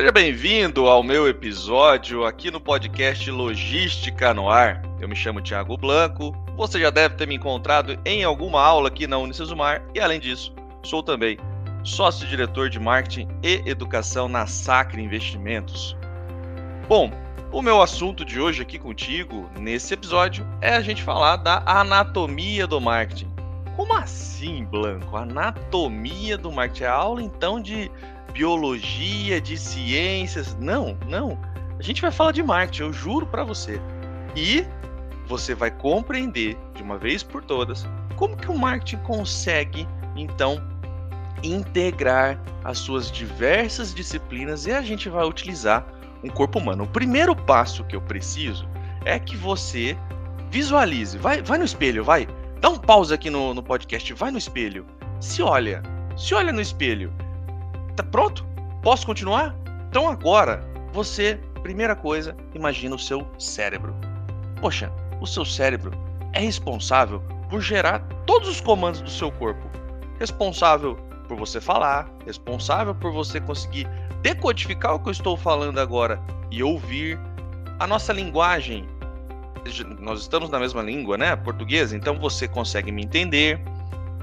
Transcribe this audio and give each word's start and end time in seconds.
Seja 0.00 0.12
bem-vindo 0.12 0.86
ao 0.86 1.02
meu 1.02 1.28
episódio 1.28 2.24
aqui 2.24 2.50
no 2.50 2.58
podcast 2.58 3.30
Logística 3.30 4.32
no 4.32 4.48
Ar. 4.48 4.80
Eu 4.98 5.06
me 5.06 5.14
chamo 5.14 5.42
Thiago 5.42 5.76
Blanco. 5.76 6.34
Você 6.56 6.80
já 6.80 6.88
deve 6.88 7.16
ter 7.16 7.28
me 7.28 7.34
encontrado 7.34 8.00
em 8.06 8.24
alguma 8.24 8.62
aula 8.62 8.88
aqui 8.88 9.06
na 9.06 9.18
Unicesumar 9.18 9.82
e, 9.94 10.00
além 10.00 10.18
disso, 10.18 10.54
sou 10.82 11.02
também 11.02 11.36
sócio-diretor 11.84 12.70
de 12.70 12.80
marketing 12.80 13.28
e 13.42 13.62
educação 13.66 14.26
na 14.26 14.46
Sacre 14.46 15.02
Investimentos. 15.02 15.94
Bom, 16.88 17.12
o 17.52 17.60
meu 17.60 17.82
assunto 17.82 18.24
de 18.24 18.40
hoje 18.40 18.62
aqui 18.62 18.78
contigo, 18.78 19.50
nesse 19.58 19.92
episódio, 19.92 20.48
é 20.62 20.76
a 20.76 20.80
gente 20.80 21.02
falar 21.02 21.36
da 21.36 21.62
anatomia 21.66 22.66
do 22.66 22.80
marketing. 22.80 23.30
Como 23.76 23.94
assim, 23.94 24.64
Blanco? 24.64 25.14
Anatomia 25.14 26.38
do 26.38 26.50
marketing? 26.50 26.84
É 26.84 26.88
aula 26.88 27.22
então 27.22 27.60
de 27.60 27.90
biologia, 28.30 29.40
de 29.40 29.56
ciências? 29.56 30.56
Não, 30.58 30.96
não. 31.06 31.38
A 31.78 31.82
gente 31.82 32.02
vai 32.02 32.10
falar 32.10 32.32
de 32.32 32.42
marketing, 32.42 32.82
eu 32.82 32.92
juro 32.92 33.26
para 33.26 33.44
você. 33.44 33.80
E 34.36 34.64
você 35.26 35.54
vai 35.54 35.70
compreender 35.70 36.56
de 36.74 36.82
uma 36.82 36.98
vez 36.98 37.22
por 37.22 37.44
todas 37.44 37.86
como 38.16 38.36
que 38.36 38.50
o 38.50 38.58
marketing 38.58 38.98
consegue 38.98 39.88
então 40.16 40.62
integrar 41.42 42.38
as 42.64 42.78
suas 42.78 43.10
diversas 43.10 43.94
disciplinas 43.94 44.66
e 44.66 44.72
a 44.72 44.82
gente 44.82 45.08
vai 45.08 45.24
utilizar 45.24 45.86
um 46.22 46.28
corpo 46.28 46.58
humano. 46.58 46.84
O 46.84 46.88
primeiro 46.88 47.34
passo 47.34 47.84
que 47.84 47.96
eu 47.96 48.00
preciso 48.00 48.68
é 49.04 49.18
que 49.18 49.36
você 49.36 49.96
visualize. 50.50 51.16
Vai, 51.16 51.40
vai 51.42 51.58
no 51.58 51.64
espelho, 51.64 52.04
vai. 52.04 52.28
Dá 52.60 52.68
um 52.68 52.78
pause 52.78 53.14
aqui 53.14 53.30
no, 53.30 53.54
no 53.54 53.62
podcast, 53.62 54.12
vai 54.12 54.30
no 54.30 54.38
espelho. 54.38 54.84
Se 55.18 55.42
olha. 55.42 55.82
Se 56.16 56.34
olha 56.34 56.52
no 56.52 56.60
espelho. 56.60 57.12
Tá 58.00 58.04
pronto? 58.04 58.46
Posso 58.80 59.04
continuar? 59.04 59.54
Então 59.90 60.08
agora, 60.08 60.66
você, 60.90 61.38
primeira 61.62 61.94
coisa, 61.94 62.34
imagina 62.54 62.96
o 62.96 62.98
seu 62.98 63.30
cérebro. 63.38 63.94
Poxa, 64.58 64.90
o 65.20 65.26
seu 65.26 65.44
cérebro 65.44 65.92
é 66.32 66.40
responsável 66.40 67.22
por 67.50 67.60
gerar 67.60 67.98
todos 68.24 68.48
os 68.48 68.58
comandos 68.58 69.02
do 69.02 69.10
seu 69.10 69.30
corpo. 69.30 69.68
Responsável 70.18 70.96
por 71.28 71.36
você 71.36 71.60
falar, 71.60 72.10
responsável 72.24 72.94
por 72.94 73.12
você 73.12 73.38
conseguir 73.38 73.86
decodificar 74.22 74.94
o 74.94 75.00
que 75.00 75.10
eu 75.10 75.12
estou 75.12 75.36
falando 75.36 75.78
agora 75.78 76.18
e 76.50 76.62
ouvir. 76.62 77.20
A 77.78 77.86
nossa 77.86 78.14
linguagem, 78.14 78.88
nós 79.98 80.22
estamos 80.22 80.48
na 80.48 80.58
mesma 80.58 80.80
língua, 80.80 81.18
né? 81.18 81.36
Português, 81.36 81.92
então 81.92 82.18
você 82.18 82.48
consegue 82.48 82.90
me 82.90 83.02
entender. 83.02 83.60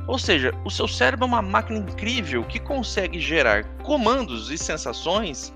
Ou 0.07 0.17
seja, 0.17 0.53
o 0.63 0.71
seu 0.71 0.87
cérebro 0.87 1.25
é 1.25 1.27
uma 1.27 1.41
máquina 1.41 1.79
incrível 1.79 2.43
que 2.43 2.59
consegue 2.59 3.19
gerar 3.19 3.65
comandos 3.83 4.49
e 4.49 4.57
sensações 4.57 5.53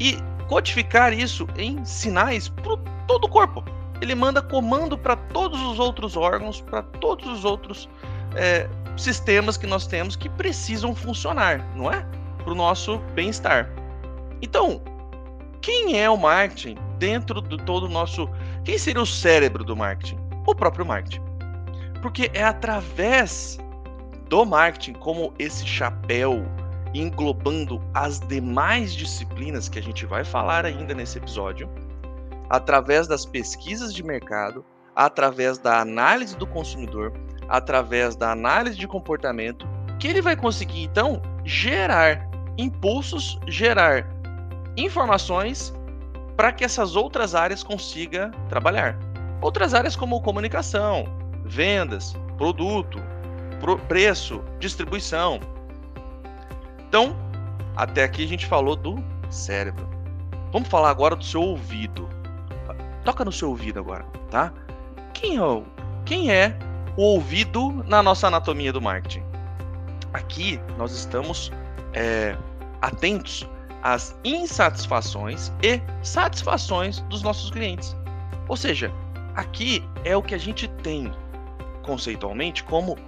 e 0.00 0.16
codificar 0.48 1.12
isso 1.12 1.46
em 1.56 1.84
sinais 1.84 2.48
para 2.48 2.76
todo 3.06 3.24
o 3.24 3.28
corpo. 3.28 3.62
Ele 4.00 4.14
manda 4.14 4.40
comando 4.40 4.96
para 4.96 5.16
todos 5.16 5.60
os 5.60 5.78
outros 5.78 6.16
órgãos, 6.16 6.60
para 6.60 6.82
todos 6.82 7.26
os 7.26 7.44
outros 7.44 7.88
é, 8.34 8.68
sistemas 8.96 9.56
que 9.56 9.66
nós 9.66 9.86
temos 9.86 10.16
que 10.16 10.28
precisam 10.30 10.94
funcionar, 10.94 11.66
não 11.76 11.92
é? 11.92 12.06
Para 12.42 12.52
o 12.52 12.56
nosso 12.56 12.98
bem-estar. 13.14 13.68
Então, 14.40 14.80
quem 15.60 16.00
é 16.00 16.08
o 16.08 16.16
marketing 16.16 16.78
dentro 16.98 17.40
de 17.40 17.56
todo 17.58 17.84
o 17.84 17.88
nosso. 17.88 18.28
Quem 18.64 18.76
seria 18.76 19.02
o 19.02 19.06
cérebro 19.06 19.64
do 19.64 19.76
marketing? 19.76 20.18
O 20.46 20.54
próprio 20.54 20.84
marketing. 20.84 21.27
Porque 22.00 22.30
é 22.34 22.42
através 22.42 23.58
do 24.28 24.44
marketing, 24.44 24.94
como 24.94 25.32
esse 25.38 25.66
chapéu 25.66 26.44
englobando 26.94 27.82
as 27.94 28.20
demais 28.20 28.94
disciplinas 28.94 29.68
que 29.68 29.78
a 29.78 29.82
gente 29.82 30.06
vai 30.06 30.24
falar 30.24 30.64
ainda 30.64 30.94
nesse 30.94 31.18
episódio, 31.18 31.68
através 32.48 33.06
das 33.06 33.26
pesquisas 33.26 33.92
de 33.92 34.02
mercado, 34.02 34.64
através 34.96 35.58
da 35.58 35.80
análise 35.80 36.36
do 36.36 36.46
consumidor, 36.46 37.12
através 37.48 38.16
da 38.16 38.32
análise 38.32 38.76
de 38.76 38.86
comportamento, 38.86 39.66
que 39.98 40.08
ele 40.08 40.22
vai 40.22 40.36
conseguir 40.36 40.82
então 40.82 41.20
gerar 41.44 42.28
impulsos, 42.56 43.38
gerar 43.46 44.06
informações 44.76 45.72
para 46.36 46.52
que 46.52 46.64
essas 46.64 46.96
outras 46.96 47.34
áreas 47.34 47.62
consiga 47.62 48.30
trabalhar. 48.48 48.96
Outras 49.40 49.74
áreas 49.74 49.94
como 49.94 50.20
comunicação, 50.20 51.04
vendas, 51.48 52.14
produto, 52.36 53.02
preço, 53.88 54.42
distribuição. 54.58 55.40
Então, 56.88 57.16
até 57.76 58.04
aqui 58.04 58.24
a 58.24 58.28
gente 58.28 58.46
falou 58.46 58.76
do 58.76 59.02
cérebro. 59.30 59.88
Vamos 60.52 60.68
falar 60.68 60.90
agora 60.90 61.16
do 61.16 61.24
seu 61.24 61.42
ouvido. 61.42 62.08
Toca 63.04 63.24
no 63.24 63.32
seu 63.32 63.50
ouvido 63.50 63.78
agora, 63.78 64.04
tá? 64.30 64.52
Quem 65.12 65.36
é, 65.36 65.42
o, 65.42 65.64
quem 66.04 66.30
é 66.30 66.56
o 66.96 67.02
ouvido 67.02 67.84
na 67.86 68.02
nossa 68.02 68.26
anatomia 68.26 68.72
do 68.72 68.80
marketing. 68.80 69.22
Aqui 70.12 70.60
nós 70.76 70.92
estamos 70.92 71.52
é, 71.92 72.36
atentos 72.80 73.48
às 73.82 74.18
insatisfações 74.24 75.52
e 75.62 75.80
satisfações 76.02 77.00
dos 77.02 77.22
nossos 77.22 77.50
clientes. 77.50 77.96
Ou 78.48 78.56
seja, 78.56 78.92
aqui 79.34 79.84
é 80.04 80.16
o 80.16 80.22
que 80.22 80.34
a 80.34 80.38
gente 80.38 80.66
tem 80.82 81.12
conceitualmente 81.88 82.62
como 82.64 82.98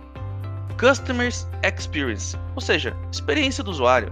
Customers 0.80 1.46
Experience, 1.62 2.34
ou 2.54 2.62
seja, 2.62 2.96
experiência 3.12 3.62
do 3.62 3.70
usuário, 3.70 4.10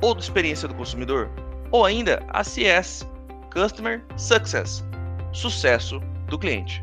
ou 0.00 0.18
experiência 0.18 0.66
do 0.66 0.74
consumidor, 0.74 1.30
ou 1.70 1.86
ainda 1.86 2.20
ACS, 2.30 3.08
Customer 3.52 4.02
Success, 4.16 4.84
sucesso 5.32 6.00
do 6.26 6.36
cliente. 6.36 6.82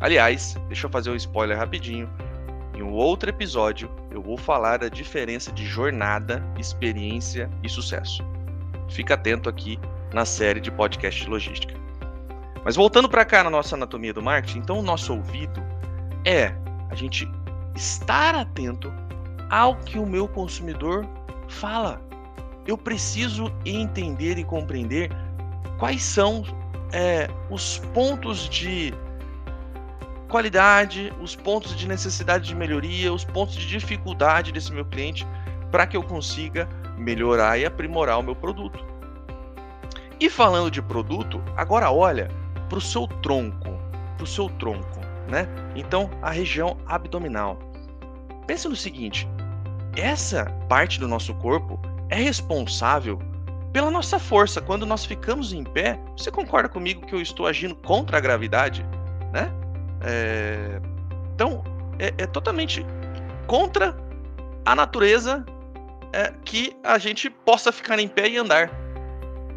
Aliás, 0.00 0.56
deixa 0.66 0.88
eu 0.88 0.90
fazer 0.90 1.10
um 1.10 1.14
spoiler 1.14 1.56
rapidinho. 1.56 2.10
Em 2.74 2.82
um 2.82 2.92
outro 2.92 3.30
episódio, 3.30 3.88
eu 4.10 4.20
vou 4.20 4.36
falar 4.36 4.78
da 4.78 4.88
diferença 4.88 5.52
de 5.52 5.64
jornada, 5.64 6.44
experiência 6.58 7.48
e 7.62 7.68
sucesso. 7.68 8.24
Fica 8.88 9.14
atento 9.14 9.48
aqui 9.48 9.78
na 10.12 10.24
série 10.24 10.60
de 10.60 10.72
podcast 10.72 11.22
de 11.22 11.30
logística. 11.30 11.74
Mas 12.64 12.74
voltando 12.74 13.08
para 13.08 13.24
cá 13.24 13.44
na 13.44 13.50
nossa 13.50 13.76
anatomia 13.76 14.12
do 14.12 14.20
marketing, 14.20 14.58
então 14.58 14.80
o 14.80 14.82
nosso 14.82 15.14
ouvido 15.14 15.62
é 16.26 16.52
a 16.90 16.94
gente 16.94 17.26
estar 17.74 18.34
atento 18.34 18.92
ao 19.48 19.76
que 19.76 19.98
o 19.98 20.04
meu 20.04 20.26
consumidor 20.26 21.06
fala. 21.48 22.02
Eu 22.66 22.76
preciso 22.76 23.50
entender 23.64 24.36
e 24.36 24.44
compreender 24.44 25.10
quais 25.78 26.02
são 26.02 26.42
é, 26.92 27.30
os 27.48 27.78
pontos 27.94 28.48
de 28.48 28.92
qualidade, 30.28 31.12
os 31.22 31.36
pontos 31.36 31.76
de 31.76 31.86
necessidade 31.86 32.48
de 32.48 32.54
melhoria, 32.54 33.12
os 33.12 33.24
pontos 33.24 33.54
de 33.54 33.66
dificuldade 33.68 34.50
desse 34.50 34.72
meu 34.72 34.84
cliente 34.84 35.24
para 35.70 35.86
que 35.86 35.96
eu 35.96 36.02
consiga 36.02 36.68
melhorar 36.98 37.58
e 37.58 37.64
aprimorar 37.64 38.18
o 38.18 38.22
meu 38.22 38.34
produto. 38.34 38.84
E 40.18 40.28
falando 40.28 40.70
de 40.70 40.82
produto, 40.82 41.40
agora 41.56 41.92
olha 41.92 42.28
para 42.68 42.78
o 42.78 42.80
seu 42.80 43.06
tronco, 43.06 43.78
para 44.16 44.24
o 44.24 44.26
seu 44.26 44.48
tronco, 44.48 45.05
né? 45.28 45.46
Então 45.74 46.10
a 46.22 46.30
região 46.30 46.76
abdominal. 46.86 47.58
Pense 48.46 48.68
no 48.68 48.76
seguinte: 48.76 49.28
essa 49.96 50.44
parte 50.68 51.00
do 51.00 51.08
nosso 51.08 51.34
corpo 51.34 51.80
é 52.08 52.16
responsável 52.16 53.18
pela 53.72 53.90
nossa 53.90 54.18
força. 54.18 54.60
Quando 54.60 54.86
nós 54.86 55.04
ficamos 55.04 55.52
em 55.52 55.64
pé, 55.64 55.98
você 56.16 56.30
concorda 56.30 56.68
comigo 56.68 57.04
que 57.06 57.14
eu 57.14 57.20
estou 57.20 57.46
agindo 57.46 57.74
contra 57.74 58.18
a 58.18 58.20
gravidade, 58.20 58.84
né? 59.32 59.50
É... 60.00 60.80
Então, 61.34 61.62
é, 61.98 62.14
é, 62.16 62.26
totalmente 62.26 62.84
contra 63.46 63.96
a 64.64 64.74
natureza 64.74 65.44
é, 66.12 66.32
que 66.44 66.76
a 66.82 66.98
gente 66.98 67.28
possa 67.28 67.70
ficar 67.70 67.98
em 67.98 68.08
pé 68.08 68.28
e 68.28 68.38
andar. 68.38 68.70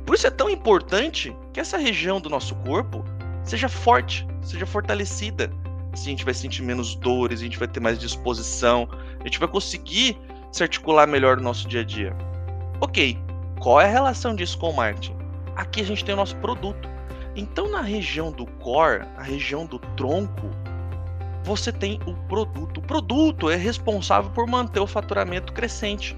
Por 0.06 0.15
isso 0.15 0.27
é 0.27 0.31
tão 0.31 0.50
importante 0.50 1.36
que 1.54 1.60
essa 1.60 1.77
região 1.77 2.19
do 2.19 2.30
nosso 2.30 2.56
corpo 2.56 3.04
seja 3.44 3.69
forte, 3.69 4.27
seja 4.41 4.65
fortalecida. 4.65 5.51
Assim 5.91 6.07
a 6.07 6.12
gente 6.12 6.25
vai 6.25 6.33
sentir 6.33 6.62
menos 6.62 6.95
dores, 6.95 7.39
a 7.39 7.44
gente 7.44 7.57
vai 7.57 7.68
ter 7.68 7.80
mais 7.80 7.97
disposição, 7.97 8.88
a 9.19 9.24
gente 9.24 9.39
vai 9.39 9.47
conseguir 9.47 10.18
se 10.51 10.63
articular 10.63 11.07
melhor 11.07 11.38
no 11.38 11.44
nosso 11.44 11.68
dia 11.68 11.81
a 11.81 11.83
dia. 11.83 12.15
Ok, 12.81 13.18
qual 13.59 13.81
é 13.81 13.86
a 13.86 13.91
relação 13.91 14.36
disso 14.36 14.57
com 14.57 14.69
o 14.69 14.75
marketing? 14.75 15.15
Aqui 15.56 15.81
a 15.81 15.86
gente 15.86 16.06
tem 16.06 16.13
o 16.13 16.18
nosso 16.18 16.36
produto. 16.38 16.89
Então, 17.36 17.69
na 17.69 17.81
região 17.81 18.31
do 18.31 18.45
core, 18.45 19.06
a 19.18 19.24
região 19.24 19.65
do 19.65 19.80
tronco, 19.80 20.50
você 21.44 21.71
tem 21.71 22.00
o 22.06 22.13
produto. 22.27 22.77
O 22.77 22.81
produto 22.81 23.50
é 23.50 23.56
responsável 23.56 24.31
por 24.31 24.47
manter 24.47 24.80
o 24.80 24.88
faturamento 24.88 25.53
crescente. 25.53 26.18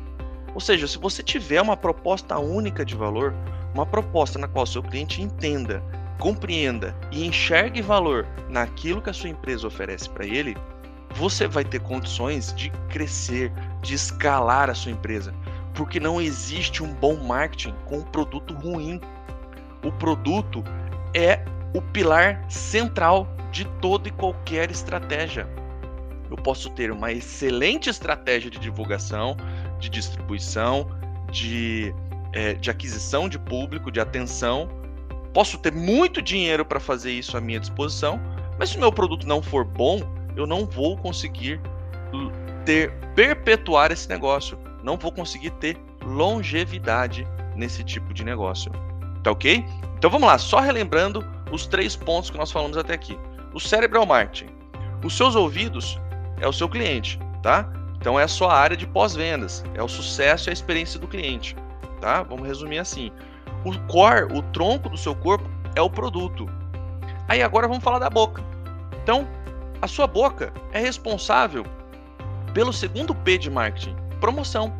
Ou 0.53 0.59
seja, 0.59 0.87
se 0.87 0.97
você 0.97 1.23
tiver 1.23 1.61
uma 1.61 1.77
proposta 1.77 2.37
única 2.37 2.83
de 2.85 2.95
valor, 2.95 3.33
uma 3.73 3.85
proposta 3.85 4.37
na 4.37 4.47
qual 4.47 4.65
seu 4.65 4.83
cliente 4.83 5.21
entenda, 5.21 5.81
compreenda 6.21 6.95
e 7.11 7.25
enxergue 7.25 7.81
valor 7.81 8.27
naquilo 8.47 9.01
que 9.01 9.09
a 9.09 9.13
sua 9.13 9.29
empresa 9.29 9.65
oferece 9.65 10.07
para 10.07 10.23
ele, 10.23 10.55
você 11.15 11.47
vai 11.47 11.65
ter 11.65 11.79
condições 11.79 12.53
de 12.53 12.69
crescer, 12.89 13.51
de 13.81 13.95
escalar 13.95 14.69
a 14.69 14.75
sua 14.75 14.91
empresa. 14.91 15.33
Porque 15.73 15.99
não 15.99 16.21
existe 16.21 16.83
um 16.83 16.93
bom 16.93 17.15
marketing 17.15 17.73
com 17.85 17.97
um 17.97 18.03
produto 18.03 18.53
ruim. 18.53 19.01
O 19.83 19.91
produto 19.91 20.63
é 21.15 21.43
o 21.73 21.81
pilar 21.81 22.45
central 22.47 23.27
de 23.51 23.65
toda 23.81 24.07
e 24.07 24.11
qualquer 24.11 24.69
estratégia. 24.69 25.49
Eu 26.29 26.37
posso 26.37 26.69
ter 26.69 26.91
uma 26.91 27.11
excelente 27.11 27.89
estratégia 27.89 28.51
de 28.51 28.59
divulgação, 28.59 29.35
de 29.79 29.89
distribuição, 29.89 30.87
de, 31.31 31.95
é, 32.31 32.53
de 32.53 32.69
aquisição 32.69 33.27
de 33.27 33.39
público, 33.39 33.91
de 33.91 33.99
atenção. 33.99 34.80
Posso 35.33 35.57
ter 35.57 35.73
muito 35.73 36.21
dinheiro 36.21 36.65
para 36.65 36.79
fazer 36.79 37.11
isso 37.11 37.37
à 37.37 37.41
minha 37.41 37.59
disposição, 37.59 38.19
mas 38.59 38.69
se 38.69 38.77
o 38.77 38.79
meu 38.79 38.91
produto 38.91 39.27
não 39.27 39.41
for 39.41 39.63
bom, 39.63 40.01
eu 40.35 40.45
não 40.45 40.65
vou 40.65 40.97
conseguir 40.97 41.59
ter 42.65 42.91
perpetuar 43.15 43.91
esse 43.91 44.07
negócio. 44.09 44.57
Não 44.83 44.97
vou 44.97 45.11
conseguir 45.11 45.51
ter 45.51 45.77
longevidade 46.03 47.27
nesse 47.55 47.83
tipo 47.83 48.13
de 48.13 48.23
negócio. 48.23 48.71
Tá 49.23 49.31
ok? 49.31 49.63
Então 49.97 50.09
vamos 50.09 50.27
lá, 50.27 50.37
só 50.37 50.59
relembrando 50.59 51.25
os 51.51 51.67
três 51.67 51.95
pontos 51.95 52.29
que 52.29 52.37
nós 52.37 52.51
falamos 52.51 52.77
até 52.77 52.93
aqui. 52.93 53.17
O 53.53 53.59
cérebro 53.59 53.99
é 53.99 54.01
o 54.01 54.07
marketing. 54.07 54.49
Os 55.03 55.15
seus 55.15 55.35
ouvidos 55.35 55.99
é 56.39 56.47
o 56.47 56.53
seu 56.53 56.67
cliente, 56.67 57.19
tá? 57.43 57.71
Então 57.97 58.19
é 58.19 58.23
a 58.23 58.27
sua 58.27 58.53
área 58.53 58.75
de 58.75 58.87
pós-vendas, 58.87 59.63
é 59.75 59.83
o 59.83 59.87
sucesso 59.87 60.49
e 60.49 60.51
a 60.51 60.53
experiência 60.53 60.99
do 60.99 61.07
cliente, 61.07 61.55
tá? 61.99 62.23
Vamos 62.23 62.47
resumir 62.47 62.79
assim. 62.79 63.11
O 63.63 63.77
core, 63.87 64.25
o 64.33 64.41
tronco 64.41 64.89
do 64.89 64.97
seu 64.97 65.15
corpo 65.15 65.49
é 65.75 65.81
o 65.81 65.89
produto. 65.89 66.49
Aí 67.27 67.41
agora 67.41 67.67
vamos 67.67 67.83
falar 67.83 67.99
da 67.99 68.09
boca. 68.09 68.43
Então, 69.03 69.27
a 69.81 69.87
sua 69.87 70.07
boca 70.07 70.51
é 70.71 70.79
responsável 70.79 71.65
pelo 72.53 72.73
segundo 72.73 73.15
P 73.15 73.37
de 73.37 73.49
marketing, 73.49 73.95
promoção. 74.19 74.73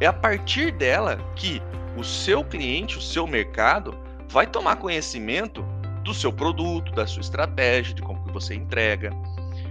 É 0.00 0.06
a 0.06 0.12
partir 0.12 0.72
dela 0.72 1.18
que 1.36 1.62
o 1.96 2.02
seu 2.02 2.44
cliente, 2.44 2.98
o 2.98 3.00
seu 3.00 3.26
mercado, 3.26 3.96
vai 4.28 4.46
tomar 4.46 4.76
conhecimento 4.76 5.64
do 6.02 6.12
seu 6.12 6.32
produto, 6.32 6.92
da 6.92 7.06
sua 7.06 7.20
estratégia, 7.20 7.94
de 7.94 8.02
como 8.02 8.22
que 8.24 8.32
você 8.32 8.54
entrega. 8.54 9.10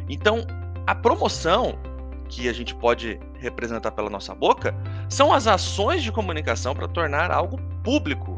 Então, 0.10 0.46
a 0.88 0.96
promoção 0.96 1.78
que 2.28 2.50
a 2.50 2.54
gente 2.54 2.74
pode 2.74 3.20
representar 3.40 3.92
pela 3.92 4.10
nossa 4.10 4.34
boca 4.34 4.74
são 5.08 5.32
as 5.32 5.46
ações 5.46 6.02
de 6.02 6.12
comunicação 6.12 6.74
para 6.74 6.88
tornar 6.88 7.30
algo 7.30 7.60
público, 7.84 8.38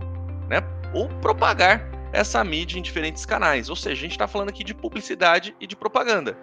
né? 0.50 0.62
Ou 0.94 1.07
propagar 1.07 1.89
essa 2.12 2.44
mídia 2.44 2.80
em 2.80 2.81
diferentes 2.81 3.25
canais. 3.25 3.69
Ou 3.69 3.75
seja, 3.75 3.95
a 3.95 4.01
gente 4.01 4.12
está 4.12 4.27
falando 4.27 4.50
aqui 4.50 4.63
de 4.63 4.74
publicidade 4.74 5.56
e 5.59 5.68
de 5.68 5.75
propaganda, 5.75 6.38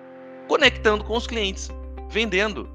conectando 0.46 1.04
com 1.04 1.16
os 1.16 1.26
clientes, 1.26 1.70
vendendo. 2.10 2.68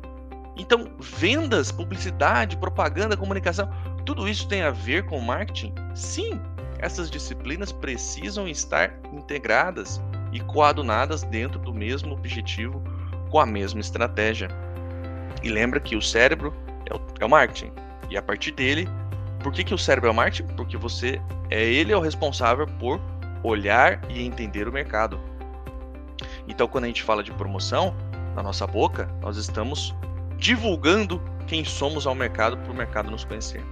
Então, 0.57 0.91
vendas, 1.00 1.71
publicidade, 1.71 2.57
propaganda, 2.57 3.15
comunicação, 3.15 3.69
tudo 4.06 4.27
isso 4.27 4.47
tem 4.47 4.63
a 4.63 4.71
ver 4.71 5.06
com 5.06 5.19
marketing? 5.19 5.74
Sim, 5.94 6.41
essas 6.79 7.12
disciplinas 7.12 7.71
precisam 7.71 8.47
estar 8.47 9.00
integradas 9.13 10.01
e 10.31 10.39
coadunadas 10.39 11.23
dentro 11.23 11.59
do 11.59 11.73
mesmo 11.73 12.13
objetivo, 12.13 12.81
com 13.30 13.39
a 13.39 13.45
mesma 13.45 13.80
estratégia. 13.80 14.50
E 15.44 15.50
lembra 15.50 15.80
que 15.80 15.95
o 15.95 16.01
cérebro 16.01 16.53
é 16.89 16.95
o, 16.95 17.01
é 17.19 17.25
o 17.25 17.30
marketing. 17.30 17.71
E 18.09 18.18
a 18.18 18.21
partir 18.21 18.51
dele, 18.51 18.88
por 19.47 19.53
que, 19.53 19.63
que 19.63 19.73
o 19.73 19.77
cérebro 19.77 20.09
é 20.09 20.11
o 20.11 20.13
marketing? 20.13 20.53
Porque 20.55 20.75
você 20.75 21.21
é 21.49 21.63
ele 21.63 21.94
é 21.94 21.95
o 21.95 22.01
responsável 22.01 22.67
por 22.67 22.99
olhar 23.41 24.01
e 24.09 24.21
entender 24.21 24.67
o 24.67 24.73
mercado. 24.73 25.17
Então, 26.49 26.67
quando 26.67 26.83
a 26.83 26.88
gente 26.88 27.01
fala 27.01 27.23
de 27.23 27.31
promoção 27.31 27.95
na 28.35 28.44
nossa 28.44 28.67
boca, 28.67 29.09
nós 29.21 29.38
estamos 29.38 29.95
divulgando 30.35 31.21
quem 31.47 31.63
somos 31.63 32.05
ao 32.05 32.13
mercado 32.13 32.57
para 32.57 32.73
o 32.73 32.75
mercado 32.75 33.09
nos 33.09 33.23
conhecer. 33.23 33.63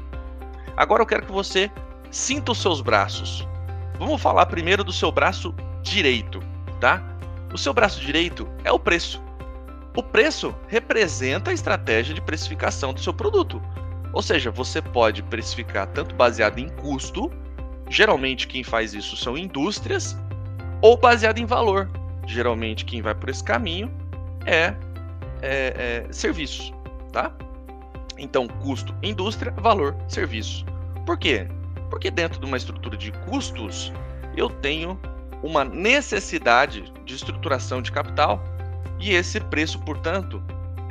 Agora 0.77 1.01
eu 1.01 1.05
quero 1.05 1.25
que 1.25 1.31
você 1.33 1.69
Sinta 2.09 2.53
os 2.53 2.61
seus 2.61 2.79
braços. 2.79 3.45
Vamos 3.99 4.21
falar 4.21 4.45
primeiro 4.45 4.81
do 4.81 4.93
seu 4.93 5.11
braço 5.11 5.53
direito, 5.81 6.39
tá? 6.79 7.03
O 7.53 7.57
seu 7.57 7.73
braço 7.73 7.99
direito 7.99 8.47
é 8.63 8.71
o 8.71 8.79
preço. 8.79 9.21
O 9.93 10.01
preço 10.01 10.55
representa 10.69 11.51
a 11.51 11.53
estratégia 11.53 12.15
de 12.15 12.21
precificação 12.21 12.93
do 12.93 13.01
seu 13.01 13.13
produto. 13.13 13.61
Ou 14.15 14.21
seja, 14.21 14.49
você 14.49 14.81
pode 14.81 15.21
precificar 15.23 15.87
tanto 15.87 16.15
baseado 16.15 16.57
em 16.57 16.69
custo, 16.69 17.29
geralmente 17.89 18.47
quem 18.47 18.63
faz 18.63 18.93
isso 18.93 19.17
são 19.17 19.37
indústrias, 19.37 20.17
ou 20.81 20.95
baseado 20.95 21.37
em 21.37 21.45
valor. 21.45 21.89
Geralmente 22.25 22.85
quem 22.85 23.01
vai 23.01 23.13
por 23.13 23.27
esse 23.29 23.43
caminho 23.43 23.91
é, 24.45 24.73
é, 25.41 26.05
é 26.07 26.07
serviços, 26.13 26.73
tá? 27.11 27.35
Então, 28.17 28.47
custo, 28.47 28.95
indústria, 29.03 29.51
valor, 29.51 29.93
serviço. 30.07 30.65
Por 31.05 31.17
quê? 31.17 31.45
Porque 31.89 32.09
dentro 32.09 32.39
de 32.39 32.45
uma 32.45 32.55
estrutura 32.55 32.95
de 32.95 33.11
custos, 33.11 33.91
eu 34.37 34.49
tenho 34.49 34.97
uma 35.43 35.65
necessidade 35.65 36.89
de 37.03 37.15
estruturação 37.15 37.81
de 37.81 37.91
capital 37.91 38.41
e 38.97 39.13
esse 39.13 39.41
preço, 39.41 39.77
portanto, 39.79 40.41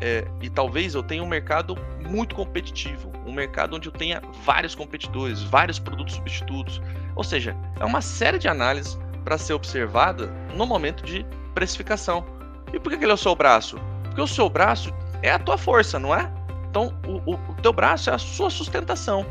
é, 0.05 0.23
e 0.43 0.51
talvez 0.51 0.95
eu 0.95 1.03
tenha 1.03 1.23
um 1.23 1.27
mercado 1.27 1.75
muito 2.07 2.35
competitivo, 2.35 3.11
um 3.25 3.33
mercado 3.33 3.75
onde 3.75 3.89
eu 3.89 3.93
tenha 3.93 4.21
vários 4.45 4.75
competidores, 4.75 5.43
vários 5.43 5.79
produtos 5.79 6.17
substitutos, 6.17 6.83
ou 7.17 7.25
seja, 7.25 7.57
é 7.81 7.85
uma 7.87 8.03
série 8.03 8.39
de 8.39 8.47
análises 8.47 8.99
para 9.25 9.39
ser 9.39 9.55
observada 9.55 10.27
no 10.55 10.67
momento 10.67 11.03
de 11.03 11.25
precificação. 11.55 12.23
E 12.71 12.79
por 12.79 12.91
que 12.91 13.03
ele 13.03 13.13
é 13.13 13.15
o 13.15 13.17
seu 13.17 13.35
braço? 13.35 13.79
Porque 14.03 14.21
o 14.21 14.27
seu 14.27 14.47
braço 14.51 14.93
é 15.23 15.31
a 15.31 15.39
tua 15.39 15.57
força, 15.57 15.99
não 15.99 16.15
é? 16.15 16.31
Então, 16.69 16.95
o, 17.07 17.33
o, 17.33 17.35
o 17.37 17.55
teu 17.63 17.73
braço 17.73 18.11
é 18.11 18.13
a 18.13 18.19
sua 18.19 18.51
sustentação 18.51 19.25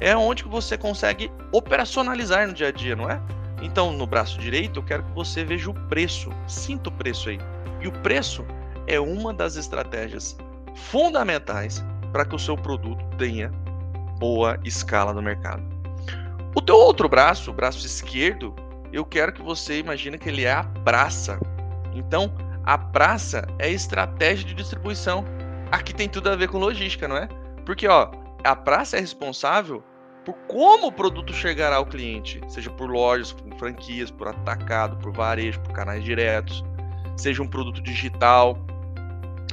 é 0.00 0.16
onde 0.16 0.44
você 0.44 0.78
consegue 0.78 1.28
operacionalizar 1.50 2.46
no 2.46 2.54
dia 2.54 2.68
a 2.68 2.72
dia, 2.72 2.94
não 2.94 3.10
é? 3.10 3.20
Então, 3.60 3.92
no 3.92 4.06
braço 4.06 4.38
direito, 4.38 4.78
eu 4.78 4.82
quero 4.84 5.02
que 5.02 5.10
você 5.10 5.44
veja 5.44 5.68
o 5.70 5.74
preço, 5.74 6.30
sinta 6.46 6.88
o 6.88 6.92
preço 6.92 7.28
aí. 7.28 7.38
E 7.80 7.88
o 7.88 7.92
preço 7.92 8.46
é 8.90 8.98
uma 8.98 9.32
das 9.32 9.54
estratégias 9.54 10.36
fundamentais 10.74 11.84
para 12.12 12.24
que 12.24 12.34
o 12.34 12.38
seu 12.38 12.56
produto 12.56 13.04
tenha 13.16 13.48
boa 14.18 14.58
escala 14.64 15.14
no 15.14 15.22
mercado. 15.22 15.62
O 16.56 16.60
teu 16.60 16.74
outro 16.74 17.08
braço, 17.08 17.52
o 17.52 17.54
braço 17.54 17.86
esquerdo, 17.86 18.52
eu 18.92 19.04
quero 19.04 19.32
que 19.32 19.40
você 19.40 19.78
imagine 19.78 20.18
que 20.18 20.28
ele 20.28 20.44
é 20.44 20.52
a 20.52 20.64
praça. 20.84 21.38
Então, 21.94 22.32
a 22.64 22.76
praça 22.76 23.46
é 23.60 23.66
a 23.66 23.70
estratégia 23.70 24.44
de 24.44 24.54
distribuição. 24.54 25.24
Aqui 25.70 25.94
tem 25.94 26.08
tudo 26.08 26.28
a 26.28 26.34
ver 26.34 26.48
com 26.48 26.58
logística, 26.58 27.06
não 27.06 27.16
é? 27.16 27.28
Porque 27.64 27.86
ó, 27.86 28.10
a 28.42 28.56
praça 28.56 28.96
é 28.96 29.00
responsável 29.00 29.84
por 30.24 30.34
como 30.48 30.88
o 30.88 30.92
produto 30.92 31.32
chegará 31.32 31.76
ao 31.76 31.86
cliente, 31.86 32.40
seja 32.48 32.70
por 32.70 32.90
lojas, 32.90 33.32
por 33.32 33.56
franquias, 33.56 34.10
por 34.10 34.26
atacado, 34.26 34.96
por 34.96 35.12
varejo, 35.12 35.60
por 35.60 35.72
canais 35.72 36.02
diretos, 36.02 36.64
seja 37.16 37.40
um 37.40 37.48
produto 37.48 37.80
digital. 37.80 38.58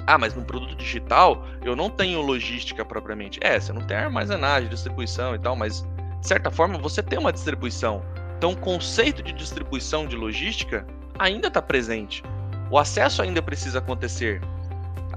Ah, 0.08 0.18
mas 0.18 0.34
no 0.34 0.42
produto 0.42 0.74
digital 0.76 1.46
eu 1.62 1.76
não 1.76 1.90
tenho 1.90 2.22
logística 2.22 2.86
propriamente. 2.86 3.40
É, 3.44 3.60
você 3.60 3.74
não 3.74 3.82
tem 3.82 3.98
armazenagem, 3.98 4.70
distribuição 4.70 5.36
e 5.36 5.40
tal, 5.40 5.54
mas 5.54 5.86
de 6.22 6.28
certa 6.28 6.50
forma 6.50 6.78
você 6.78 7.04
tem 7.04 7.20
uma 7.20 7.34
distribuição. 7.34 8.02
Então 8.38 8.54
o 8.54 8.58
conceito 8.58 9.22
de 9.22 9.34
distribuição 9.34 10.08
de 10.08 10.16
logística 10.16 10.88
ainda 11.20 11.50
está 11.50 11.62
presente. 11.62 12.24
O 12.72 12.78
acesso 12.78 13.22
ainda 13.22 13.42
precisa 13.42 13.80
acontecer. 13.80 14.42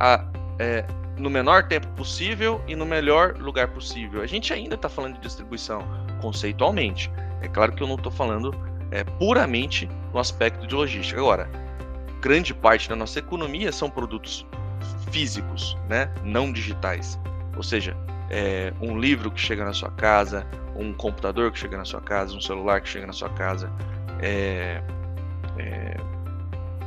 A, 0.00 0.24
é, 0.58 0.84
no 1.16 1.30
menor 1.30 1.68
tempo 1.68 1.86
possível 1.88 2.60
e 2.66 2.74
no 2.74 2.86
melhor 2.86 3.36
lugar 3.36 3.68
possível. 3.68 4.22
A 4.22 4.26
gente 4.26 4.52
ainda 4.52 4.74
está 4.74 4.88
falando 4.88 5.14
de 5.14 5.20
distribuição 5.20 5.84
conceitualmente. 6.20 7.12
É 7.42 7.48
claro 7.48 7.72
que 7.72 7.82
eu 7.82 7.86
não 7.86 7.96
estou 7.96 8.10
falando 8.10 8.54
é, 8.90 9.04
puramente 9.04 9.88
no 10.12 10.18
aspecto 10.18 10.66
de 10.66 10.74
logística. 10.74 11.20
Agora, 11.20 11.48
grande 12.20 12.54
parte 12.54 12.88
da 12.88 12.96
nossa 12.96 13.18
economia 13.18 13.70
são 13.70 13.90
produtos 13.90 14.46
físicos, 15.10 15.76
né? 15.88 16.10
não 16.22 16.52
digitais. 16.52 17.18
Ou 17.56 17.62
seja, 17.62 17.96
é, 18.30 18.72
um 18.80 18.98
livro 18.98 19.30
que 19.30 19.40
chega 19.40 19.64
na 19.64 19.72
sua 19.72 19.90
casa, 19.90 20.46
um 20.76 20.92
computador 20.92 21.50
que 21.52 21.58
chega 21.58 21.76
na 21.76 21.84
sua 21.84 22.00
casa, 22.00 22.34
um 22.34 22.40
celular 22.40 22.80
que 22.80 22.88
chega 22.88 23.06
na 23.06 23.12
sua 23.12 23.28
casa, 23.30 23.70
é, 24.20 24.82
é 25.58 25.96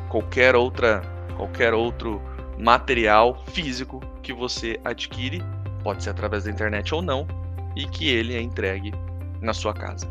qualquer 0.09 0.55
outra, 0.55 1.01
qualquer 1.35 1.73
outro 1.73 2.21
material 2.57 3.43
físico 3.47 3.99
que 4.21 4.31
você 4.31 4.79
adquire, 4.85 5.43
pode 5.83 6.03
ser 6.03 6.11
através 6.11 6.45
da 6.45 6.51
internet 6.51 6.93
ou 6.93 7.01
não, 7.01 7.27
e 7.75 7.85
que 7.85 8.09
ele 8.09 8.35
é 8.35 8.41
entregue 8.41 8.93
na 9.41 9.53
sua 9.53 9.73
casa. 9.73 10.07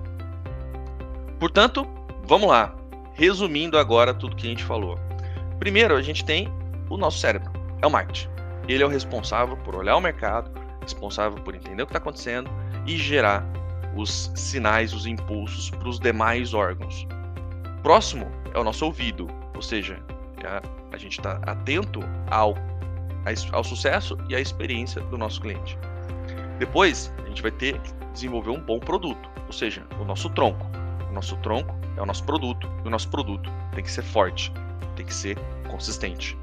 Portanto, 1.38 1.86
vamos 2.24 2.48
lá. 2.48 2.74
Resumindo 3.14 3.78
agora 3.78 4.12
tudo 4.12 4.36
que 4.36 4.46
a 4.46 4.50
gente 4.50 4.64
falou. 4.64 4.98
Primeiro, 5.58 5.96
a 5.96 6.02
gente 6.02 6.24
tem 6.24 6.48
o 6.90 6.96
nosso 6.96 7.18
cérebro, 7.18 7.50
é 7.82 7.86
o 7.86 7.90
marketing. 7.90 8.28
Ele 8.68 8.82
é 8.82 8.86
o 8.86 8.88
responsável 8.88 9.56
por 9.58 9.74
olhar 9.74 9.96
o 9.96 10.00
mercado, 10.00 10.50
responsável 10.80 11.42
por 11.42 11.54
entender 11.54 11.82
o 11.82 11.86
que 11.86 11.90
está 11.90 11.98
acontecendo 11.98 12.50
e 12.86 12.96
gerar 12.96 13.44
os 13.96 14.32
sinais, 14.34 14.94
os 14.94 15.04
impulsos 15.04 15.70
para 15.70 15.88
os 15.88 15.98
demais 15.98 16.54
órgãos. 16.54 17.06
Próximo 17.82 18.30
é 18.54 18.58
o 18.58 18.64
nosso 18.64 18.86
ouvido, 18.86 19.28
ou 19.54 19.62
seja, 19.62 20.00
a, 20.44 20.62
a 20.94 20.98
gente 20.98 21.18
está 21.18 21.40
atento 21.46 22.00
ao 22.30 22.54
ao 23.52 23.62
sucesso 23.62 24.18
e 24.28 24.34
à 24.34 24.40
experiência 24.40 25.00
do 25.02 25.16
nosso 25.16 25.40
cliente. 25.40 25.78
Depois, 26.58 27.12
a 27.24 27.28
gente 27.28 27.40
vai 27.40 27.52
ter 27.52 27.78
que 27.78 27.92
desenvolver 28.12 28.50
um 28.50 28.60
bom 28.60 28.80
produto, 28.80 29.30
ou 29.46 29.52
seja, 29.52 29.84
o 30.00 30.04
nosso 30.04 30.28
tronco. 30.30 30.66
O 31.08 31.12
nosso 31.12 31.36
tronco 31.36 31.72
é 31.96 32.02
o 32.02 32.06
nosso 32.06 32.24
produto, 32.24 32.68
e 32.84 32.88
o 32.88 32.90
nosso 32.90 33.08
produto 33.08 33.48
tem 33.76 33.84
que 33.84 33.90
ser 33.92 34.02
forte, 34.02 34.52
tem 34.96 35.06
que 35.06 35.14
ser 35.14 35.38
consistente. 35.70 36.36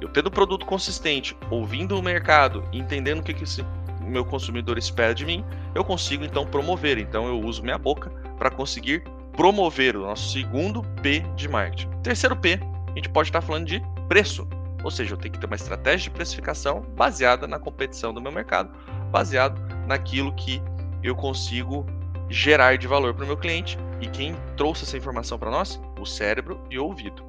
Eu 0.00 0.08
tendo 0.08 0.30
produto 0.30 0.64
consistente, 0.64 1.36
ouvindo 1.50 1.98
o 1.98 2.02
mercado, 2.02 2.64
entendendo 2.72 3.20
o 3.20 3.22
que, 3.22 3.34
que 3.34 3.44
esse 3.44 3.64
meu 4.00 4.24
consumidor 4.24 4.78
espera 4.78 5.14
de 5.14 5.26
mim, 5.26 5.44
eu 5.74 5.84
consigo 5.84 6.24
então 6.24 6.46
promover. 6.46 6.98
Então 6.98 7.26
eu 7.26 7.40
uso 7.40 7.62
minha 7.62 7.78
boca 7.78 8.10
para 8.38 8.50
conseguir 8.50 9.04
promover 9.32 9.96
o 9.96 10.02
nosso 10.02 10.32
segundo 10.32 10.82
P 11.02 11.20
de 11.36 11.48
marketing. 11.48 11.88
Terceiro 12.02 12.36
P, 12.36 12.58
a 12.88 12.94
gente 12.94 13.08
pode 13.08 13.28
estar 13.28 13.40
falando 13.40 13.66
de 13.66 13.82
preço. 14.08 14.48
Ou 14.82 14.90
seja, 14.90 15.12
eu 15.12 15.18
tenho 15.18 15.32
que 15.34 15.40
ter 15.40 15.46
uma 15.46 15.56
estratégia 15.56 16.04
de 16.04 16.10
precificação 16.10 16.80
baseada 16.96 17.46
na 17.46 17.58
competição 17.58 18.14
do 18.14 18.20
meu 18.20 18.32
mercado, 18.32 18.70
baseado 19.10 19.60
naquilo 19.86 20.32
que 20.32 20.62
eu 21.02 21.14
consigo 21.14 21.86
gerar 22.30 22.78
de 22.78 22.86
valor 22.86 23.14
para 23.14 23.24
o 23.24 23.26
meu 23.26 23.36
cliente. 23.36 23.78
E 24.00 24.06
quem 24.06 24.34
trouxe 24.56 24.84
essa 24.84 24.96
informação 24.96 25.38
para 25.38 25.50
nós? 25.50 25.80
O 25.98 26.06
cérebro 26.06 26.60
e 26.70 26.78
o 26.78 26.84
ouvido. 26.84 27.22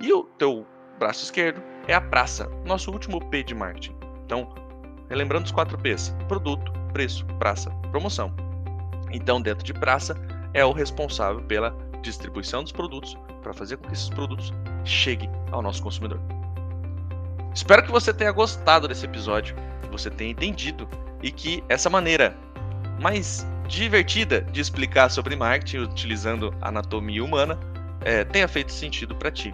E 0.00 0.12
o 0.12 0.24
teu 0.24 0.66
braço 1.02 1.24
esquerdo 1.24 1.60
é 1.88 1.94
a 1.94 2.00
praça, 2.00 2.48
nosso 2.64 2.92
último 2.92 3.20
P 3.28 3.42
de 3.42 3.56
marketing. 3.56 3.96
Então, 4.24 4.54
relembrando 5.08 5.46
os 5.46 5.50
quatro 5.50 5.76
P's: 5.76 6.14
produto, 6.28 6.72
preço, 6.92 7.26
praça, 7.40 7.70
promoção. 7.90 8.32
Então, 9.10 9.42
dentro 9.42 9.64
de 9.64 9.74
praça, 9.74 10.16
é 10.54 10.64
o 10.64 10.70
responsável 10.70 11.42
pela 11.42 11.76
distribuição 12.02 12.62
dos 12.62 12.70
produtos 12.70 13.16
para 13.42 13.52
fazer 13.52 13.78
com 13.78 13.88
que 13.88 13.94
esses 13.94 14.08
produtos 14.08 14.52
cheguem 14.84 15.28
ao 15.50 15.60
nosso 15.60 15.82
consumidor. 15.82 16.20
Espero 17.52 17.82
que 17.82 17.90
você 17.90 18.14
tenha 18.14 18.30
gostado 18.30 18.86
desse 18.86 19.04
episódio, 19.04 19.56
que 19.82 19.88
você 19.88 20.08
tenha 20.08 20.30
entendido 20.30 20.88
e 21.20 21.32
que 21.32 21.64
essa 21.68 21.90
maneira 21.90 22.36
mais 23.00 23.44
divertida 23.66 24.42
de 24.52 24.60
explicar 24.60 25.10
sobre 25.10 25.34
marketing 25.34 25.78
utilizando 25.78 26.54
anatomia 26.60 27.24
humana 27.24 27.58
é, 28.02 28.24
tenha 28.24 28.46
feito 28.46 28.70
sentido 28.70 29.16
para 29.16 29.32
ti. 29.32 29.52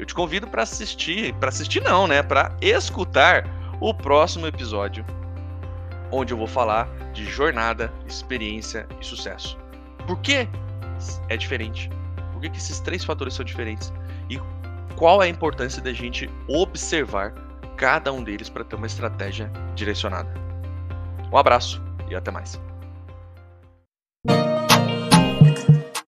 Eu 0.00 0.06
te 0.06 0.14
convido 0.14 0.46
para 0.46 0.62
assistir, 0.62 1.34
para 1.34 1.50
assistir 1.50 1.82
não, 1.82 2.06
né, 2.06 2.22
para 2.22 2.56
escutar 2.62 3.44
o 3.78 3.92
próximo 3.92 4.46
episódio, 4.46 5.04
onde 6.10 6.32
eu 6.32 6.38
vou 6.38 6.46
falar 6.46 6.88
de 7.12 7.26
jornada, 7.26 7.92
experiência 8.06 8.86
e 8.98 9.04
sucesso. 9.04 9.58
Por 10.06 10.18
que 10.20 10.48
é 11.28 11.36
diferente? 11.36 11.90
Por 12.32 12.40
que, 12.40 12.48
que 12.48 12.56
esses 12.56 12.80
três 12.80 13.04
fatores 13.04 13.34
são 13.34 13.44
diferentes? 13.44 13.92
E 14.30 14.40
qual 14.96 15.22
é 15.22 15.26
a 15.26 15.28
importância 15.28 15.82
da 15.82 15.92
gente 15.92 16.30
observar 16.48 17.34
cada 17.76 18.10
um 18.10 18.24
deles 18.24 18.48
para 18.48 18.64
ter 18.64 18.76
uma 18.76 18.86
estratégia 18.86 19.50
direcionada. 19.74 20.32
Um 21.30 21.36
abraço 21.36 21.82
e 22.08 22.14
até 22.14 22.30
mais. 22.30 22.58